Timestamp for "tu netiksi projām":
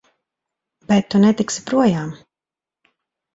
1.15-2.09